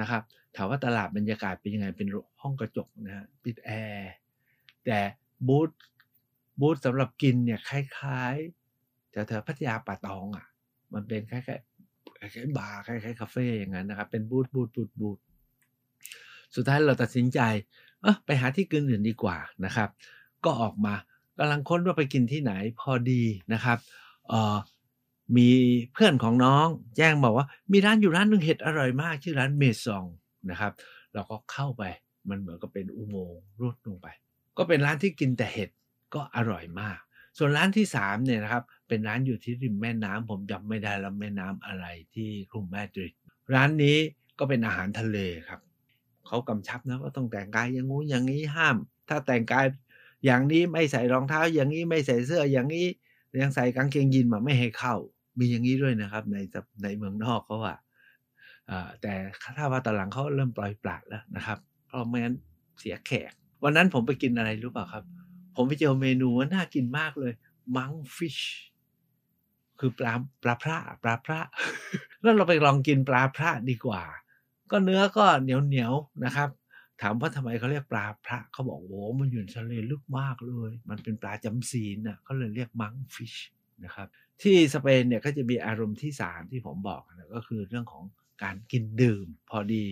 [0.00, 0.22] นะครับ
[0.56, 2.08] ถามว่าตลาดบรรยากาศเป็นยังไงเป็น
[2.42, 4.12] ห้องกระจกนะฮะปิดแอร์
[4.86, 5.00] แต่
[5.48, 5.70] บูธ
[6.60, 10.46] บูธสำหรับกินเนี่ยคล้ายๆแถวๆพัทยาป่าตองอะ
[10.94, 11.71] มันเป็นคล้ายๆ
[12.22, 15.18] คล้ายๆบาร์คล้ายๆคาเฟ่อย่างนั้นนะครับ เป็นบูธบูธบูธบูธ
[16.54, 17.40] สุดท้ายเราตัดสินใจ
[18.02, 19.88] เออไปหาที่กินอื่นดีกว่านะครับ
[20.44, 20.94] ก็ออกมา
[21.38, 23.78] กำลังค้นว่าไปกินที่ไหนพอดีนะครับ
[24.28, 24.56] เอ่อ
[25.36, 25.48] มี
[25.92, 30.04] เพื่อนของน้องแจ้งบอกว่า มีร้านอยู่ร้านหนึ่งเห็ดอร่อยมาก ชื่อร้านเมซอง
[30.50, 30.72] นะครับ
[31.14, 31.82] เราก็เข้าไป
[32.28, 34.06] มันเหมือนกับเป็นอุโมงค์รุดลงไป
[34.56, 35.70] ก็เป็นร้านที่กินแต่เห็ด
[36.14, 36.98] ก็อร่อยมาก
[37.38, 43.12] ส่วนร้านที่สามเนี่ยนะครับเป็นร้านอยู่ที่ริมแม่น้ำผมจำไม่ได้แล้วแม่น้ำอะไรที่กรุงมาดริด
[43.54, 43.96] ร้านนี้
[44.38, 45.18] ก็เป็นอาหารทะเล
[45.48, 45.60] ครับ
[46.26, 48.76] เขากำชับนะว่าต้องแต่งกายอย่างงู้อย่างนี้ห้าม
[49.08, 49.66] ถ้าแต่งกาย
[50.24, 52.86] อย่างนี้ไม่ใส่รองเท้า อย่างนี้ไม่ใส่เสื้ออย่างนี้
[53.42, 54.94] ยังใส่กางเกงยีนมาไม่ให้เข้า
[55.38, 56.36] มีอย่างนี้ด้วยนะครับ ใน
[56.82, 57.78] ในเมืองนอกเขาอะ
[59.02, 59.12] แต่
[59.56, 62.36] ถ้าว่าตอนหลังเขาเริ่มปล่อยปละแล้วนะครับเพราะไม่งั้น
[62.78, 63.32] เสียแขก
[63.64, 65.04] วันนั้นผมไปกินอะไรรู้เปล่าครับ
[65.56, 67.32] ผมไปเจอเมนูว่าน่ากินมากเลย
[67.76, 68.38] มังฟิช
[69.80, 70.12] คือปลา
[70.42, 71.40] ปลาพระปลาพระ
[72.22, 74.02] แล้วเราไปลองกินปลาพระดีกว่า
[74.70, 75.92] ก็เนื้อก็เหนียวเหนียว
[76.24, 76.48] นะครับ
[77.00, 83.34] ถามว่าทำไมเขาเรียกปลาพระเขาบอกโอ้มันอยู่ในทะเลลึกมากเลย มันเป็นปลาจำศีลน่ะเขาเลยเรียกมังฟิช
[83.84, 84.08] นะครับ
[84.42, 88.04] ที่สเปนเนี่ยก็จะมีอารมณ์ที่สามที่ผมบอกนะก็คือเรื่องของ
[88.42, 89.84] การกินดื่ม พอดี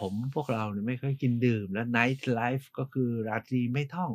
[0.00, 4.12] ผมพวกเราเนี่ยไม่ค่อยกินดื่ม และ night life ก็คือราตรีไม่ท่อง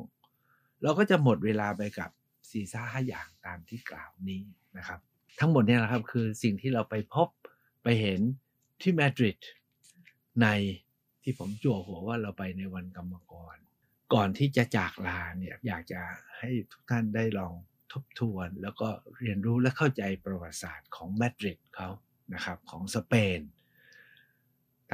[0.85, 2.09] เราก็จะหมดเวลาไปกับ
[2.51, 4.41] สี่ซ่าห้าอย่างตามที่กล่าวนี้
[4.77, 4.99] นะครับ
[5.39, 7.29] ทั้งหมดเนี่ยนะครับคือสิ่งที่เราไปพบ
[7.83, 8.19] ไปเห็น
[8.81, 9.39] ที่มาดริด
[10.41, 10.47] ใน
[11.23, 13.55] ที่ผมจั่วหัวว่าเราไปในวันกรรมกร
[14.13, 16.01] ก่อนที่จะจากลาเนี่ยอยากจะ
[16.37, 17.53] ให้ทุกท่านได้ลอง
[17.93, 18.87] ทบทวนแล้วก็
[19.19, 21.89] เรียนรู้และเข้าใจประวัติศาสตร์ของมาดริดเขา
[22.33, 23.39] นะครับของสเปน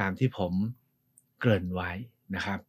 [0.00, 0.52] ตามที่ผม
[1.38, 1.90] เกริ่นไว้
[2.34, 2.60] นะครับ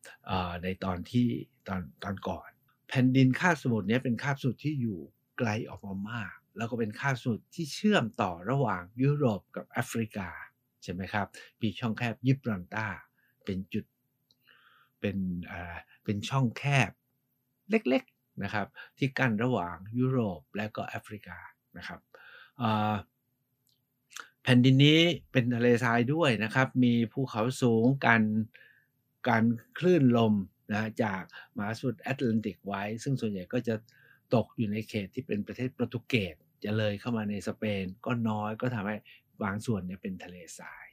[0.63, 1.27] ในตอนที่
[1.67, 2.49] ตอนตอนก่อน
[2.95, 4.99] แผ่นดินคาบสมุทรนี้เป็นคาบสมุทรที่อยู่
[5.37, 10.29] ไกลออกมามาก แล้วก็เป็นคาบสมุทรที่เชื่อมต่อระหว่างยุโรปกับแอฟริกา
[10.83, 11.27] ใช่ไหมครับ
[11.61, 12.87] มีช่องแคบยิบรันตา
[13.45, 13.85] เป็นจุด
[14.99, 15.17] เป็น
[15.51, 16.91] อ่าเป็นช่องแคบ
[17.69, 21.37] เล็กๆนะครับ ที่กั้นระหว่างยุโรปและก็แอฟริกา
[21.77, 21.99] นะครับ
[24.43, 24.99] แผ่นดินนี้
[25.31, 28.23] เป็นทะเลทรายด้วยนะครับ มีภูเขาสูงการ
[29.29, 29.43] การ
[29.77, 30.33] คลื่นลม
[30.73, 31.23] นะจาก
[31.55, 33.75] มหาสมุทรแอตแลนติกไว้ ซึ่งส่วนใหญ่ก็จะ
[34.35, 38.95] ตกอยู่ในเขตที่เป็นประเทศโปรตุเกสจะเลยเข้ามาในสเปนก็น้อยก็ทำให้
[39.43, 40.85] บางส่วนเนี่ยเป็นทะเลทราย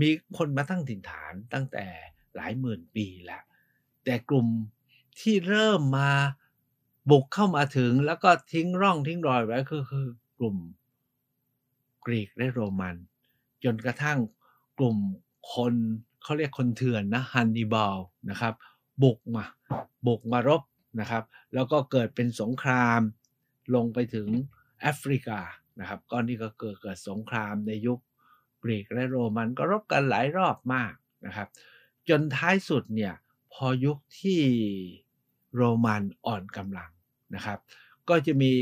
[0.00, 1.86] มีคนมาตั้งถิ่นฐานตั้งแต่
[2.36, 3.42] หลายหมื่นปีแล้ว
[4.04, 4.46] แต่กลุ่ม
[5.20, 6.10] ที่เริ่มมา
[7.10, 10.06] บุกเข้ามาถึงแล้วก็ทิ้งร่องทิ้งรอยไว้ก็คือ
[10.38, 10.56] กลุ่ม
[12.06, 12.96] กรีกและโรมัน
[13.64, 14.18] จนกระทั่ง
[14.78, 14.96] กลุ่ม
[15.54, 15.74] คน
[16.22, 17.98] เขาเรียกคนเถื่อนนะฮันนิบาล
[18.30, 18.54] นะครับ
[19.02, 19.44] บุกมา
[20.06, 20.62] บุกมารบ
[21.00, 23.00] นะครับ แล้วก็เกิดเป็นสงคราม
[23.74, 24.28] ลงไปถึง
[24.80, 25.40] แอฟริกา
[25.80, 27.98] นะครับก็นี่ก็เกิดเกิดสงครามในยุค
[28.62, 30.92] กรีกและโรมันก็รบกันหลายรอบมาก
[31.26, 31.48] นะครับ
[32.08, 33.14] จนท้ายสุดเนี่ย
[33.52, 34.40] พอยุคที่
[35.54, 36.90] โรมันอ่อนกำลัง
[37.34, 37.58] นะครับ
[38.08, 38.52] ก็จะมี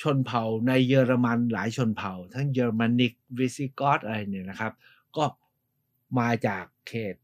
[0.00, 4.72] ชนเผ่าในเยอรมันหลายชนเผ่า ทั้งเยอรมนิกวิซิกอสอะไรเนี่ยนะครับ
[5.16, 5.24] ก็
[6.18, 7.14] มาจากเขต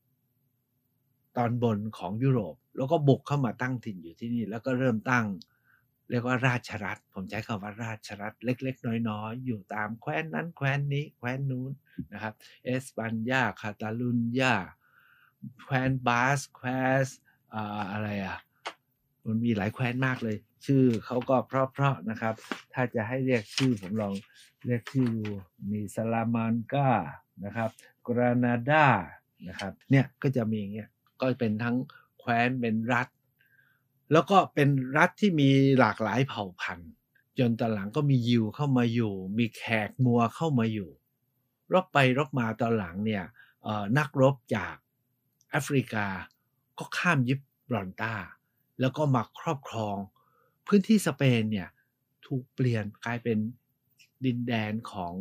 [1.37, 5.27] ตอนบนของยุโรป แล้วก็บุกเข้ามาตั้งถิ่นอยู่ที่นี่ แล้วก็เริ่มตั้ง
[6.11, 11.71] เรียกว่าราชรัฐ ผมใช้คำว่าราชรัฐ เล็ก ๆ น้อยๆ อยู่ตามแคว้นนั้นแคว้นนี้แคว้นนู้น
[12.13, 14.55] นะครับ เอสปันยาคาตาลุนยา
[15.65, 17.05] แคว้นบาสแคว้น
[17.93, 18.39] อะไรอะ
[19.27, 22.35] มันมีหลายแคว้นมากเลย ชื่อเขาก็เพราะๆนะครับ
[22.73, 24.15] ถ้าจะให้เรียกชื่อผมลอง
[24.67, 25.25] เรียกชื่อดู
[25.71, 26.91] มีซาลามันกา
[27.45, 27.71] นะครับ
[28.07, 28.87] กรานาดา
[29.49, 30.89] นะครับเนี่ยก็จะมีอย่างเงี้ย
[31.21, 31.77] ก็เป็นทั้ง
[32.19, 33.09] แคว้นเป็นรัฐ
[34.13, 36.93] แล้วก็เป็นรัฐที่มีหลากหลายเผ่าพันธุ์
[37.39, 40.91] จนตอนหลังก็มียิวเข้ามาอยู่ มีแขกมัวเข้ามาอยู่
[41.73, 43.25] รบไปรบมาตอนหลังเนี่ย
[43.99, 44.75] นักรบจาก
[45.51, 46.07] แอฟริกา
[46.79, 47.41] ก็ข้ามยิบ
[47.73, 48.15] รอนตา
[48.81, 49.97] แล้วก็มาครอบครอง
[50.67, 51.69] พื้นที่สเปนเนี่ย
[52.27, 53.39] ถูกเปลี่ยนกลายเป็น
[54.25, 55.15] ดินแดนของ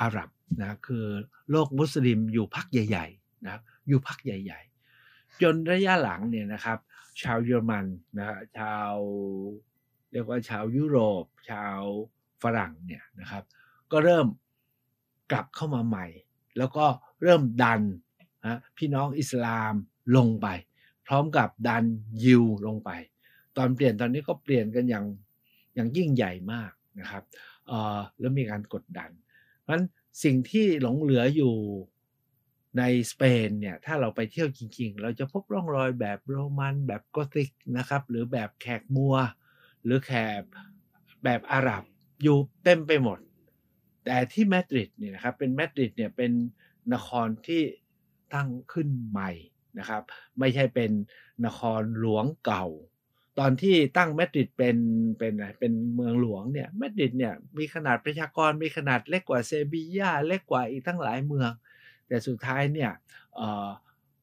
[0.00, 0.28] อาหรับ
[0.62, 1.06] นะคือ
[1.50, 4.67] โลกมุสลิมอยู่พักใหญ่ๆนะอยู่พักใหญ่ๆ
[5.42, 6.78] จนระยะหลังเนี่ยนะครับ
[7.22, 7.86] ชาวเยอรมัน
[8.18, 8.92] นะฮะชาว
[10.12, 11.80] เรียกว่าชาวยุโรป ชาว
[12.42, 13.44] ฝรั่งเนี่ยนะครับ
[13.92, 14.26] ก็เริ่ม
[15.30, 16.06] กลับเข้ามาใหม่
[16.58, 16.86] แล้วก็
[17.22, 17.82] เริ่มดัน
[18.42, 19.74] นะพี่น้องอิสลาม
[20.16, 20.46] ลงไป
[21.06, 21.84] พร้อมกับดัน
[22.24, 22.90] ยิวลงไป
[23.56, 25.06] ตอนเปลี่ยนตอนนี้ก็เปลี่ยนกันอย่าง
[25.74, 27.24] อย่างยิ่งใหญ่มากนะครับ
[28.20, 29.10] แล้วมีการกดดัน
[29.60, 29.84] เพราะฉะนั้น
[30.24, 31.54] สิ่งที่หลงเหลืออยู่
[32.78, 39.16] ในสเปนเนี่ยถ้าเราไปเที่ยวจริงๆ เราจะพบร่องรอยแบบโรมันแบบกอธิกนะครับ หรือแบบแขกมัว
[39.84, 40.42] หรือแขก
[41.24, 41.82] แบบอาหรับ
[42.22, 43.18] อยู่เต็มไปหมด
[44.04, 46.32] แต่ที่มาดริดเนี่ยนะครับเป็นมาดริดเนี่ยเป็น
[46.94, 47.62] นครที่
[48.34, 49.30] ตั้งขึ้นใหม่
[49.78, 50.02] นะครับ
[50.38, 50.90] ไม่ใช่เป็น
[51.46, 52.66] นครหลวงเก่า
[53.38, 54.76] ตอนที่ตั้งมาดริดเป็น
[55.18, 61.50] เป็นเป็นเมืองหลวงเนี่ยมาดริดเนี่ยมีขนาดประชากรมีขนาดเล็กกว่าเซบียาเล็กกว่าอีกทั้งหลายเมือง
[62.08, 62.92] แต่สุดท้ายเนี่ย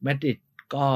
[0.05, 0.37] มาดริด
[0.75, 0.87] ก็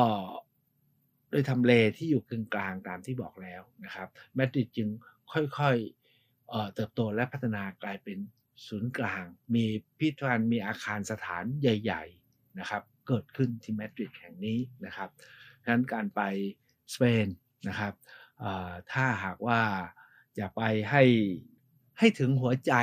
[1.29, 4.89] โดยทำเลที่อยู่กึ่งกลางตามที่บอกแล้วนะครับมาดริดจึง
[5.31, 8.17] ค่อยๆเติบโตและพัฒนากลายเป็น
[8.67, 9.23] ศูนย์กลาง
[9.55, 9.65] มี
[9.97, 15.09] พิพิธภัณฑ์มีอาคารสถานใหญ่ ๆนะครับ เกิดขึ้นที่มาดริดแห่งนี้นะครับ
[15.63, 16.21] ฉะนั้นการไป
[16.93, 17.27] สเปน
[17.67, 17.93] นะครับ
[18.91, 19.61] ถ้าหากว่า
[20.39, 21.03] จะไปให้
[21.99, 22.73] ให้ถึงหัวใจ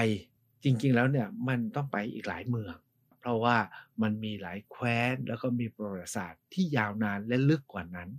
[0.64, 2.74] จริงๆแล้วเนี่ยมันต้องไปอีกหลายเมือง
[3.26, 3.58] เพราะว่า
[4.02, 8.10] มันมีหลายแคว้น แล้วก็มีประวัติศาสตร์ที่ยาวนานและลึกกว่านั้น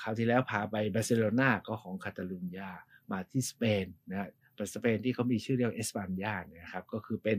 [0.00, 2.70] คราวที่แล้วพาไปบาร์เซโลนาก็ของคาตาลุญญา
[3.10, 4.28] มาที่สเปนนะ
[4.74, 7.38] สเปนที่เขามีชื่อเรียกเอสปานยาเนี่ยครับก็คือเป็น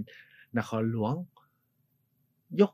[0.57, 1.13] นครหลวง
[2.61, 2.71] ยก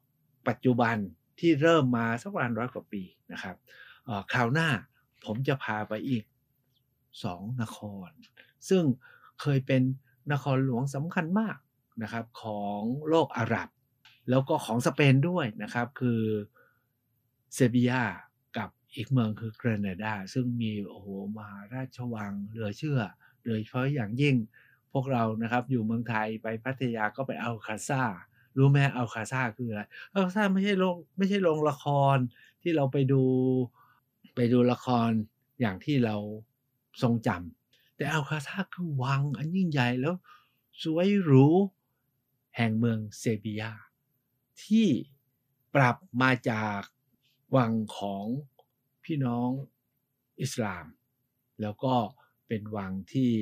[0.47, 0.95] ปัจจุบัน
[1.39, 3.55] ที่เริ่มมาสักประมาณร้อยกว่าปีนะครับ
[4.33, 4.69] คราวหน้า
[5.25, 6.23] ผมจะพาไปอีก
[7.23, 7.77] สองนค
[8.07, 8.09] ร
[8.69, 8.83] ซึ่ง
[9.41, 9.81] เคยเป็น
[10.31, 11.57] นครหลวงสำคัญมาก
[12.03, 13.69] นะครับของโลกอาหรับ
[14.29, 16.21] แล้วก็ของสเปนด้วยนะครับ คือ
[17.53, 18.03] เซบียา
[18.57, 22.99] กับอีกเมืองคือเกรเนดา ซึ่งมีโอ้โหมหาราชวังเหลือเชื่อ
[23.45, 24.35] โดยเฉพาะอย่างยิ่ง
[24.93, 28.03] พวกเรานะครับ อยู่เมืองไทยไปพัทยาก็ไปเอาคาซา
[28.57, 31.85] รู้ไหมเอาคาซาคืออะไรเอาคาซาไม่ใช่โรงไม่ใช่โรงละค
[32.15, 32.17] ร
[32.61, 33.23] ที่เราไปดู
[34.35, 35.09] ไปดูละคร
[35.61, 36.15] อย่างที่เรา
[37.01, 40.15] ทรงจำแต่อัลคาซาคือวังอันยิ่งใหญ่แล้ว
[40.81, 41.45] สวยหรู
[42.57, 43.71] แห่งเมืองเซบียา
[44.65, 44.87] ที่
[45.75, 46.81] ปรับมาจาก
[47.55, 48.25] วังของ
[49.03, 49.49] พี่น้อง
[50.41, 50.85] อิสลาม
[51.61, 51.95] แล้วก็
[52.47, 53.35] เป็นวังที่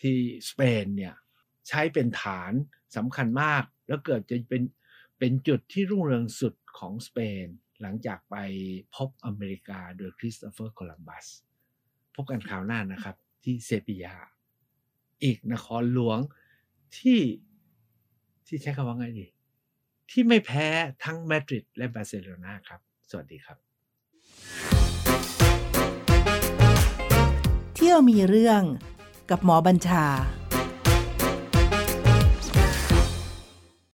[0.00, 0.16] ที่
[0.48, 1.14] สเปนเนี่ย
[1.68, 2.52] ใช้เป็นฐาน
[2.96, 4.62] สำคัญมาก แล้วเกิดจะเป็น
[5.18, 7.46] เป็นจุดที่รุ่งเรืองสุดของสเปน
[7.80, 8.36] หลังจากไป
[8.94, 11.26] พบอเมริกาโดยคริสโตเฟอร์โคลัมบัส
[12.14, 14.16] พบกันคราวหน้านะครับที่เซปียา
[15.24, 16.18] อีกนครหลวง
[16.98, 17.20] ที่
[18.46, 19.26] ที่ใช้คำว่าไงดี
[20.10, 20.66] ที่ไม่แพ้
[21.04, 23.58] ทั้งมาดริดและบาร์เซโลนาครับ สวัสดีครับ
[27.74, 28.62] เที่ยวมีเรื่อง
[29.30, 30.04] กับหมอบัญชา